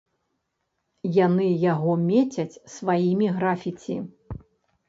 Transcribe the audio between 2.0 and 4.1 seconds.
мецяць сваімі графіці.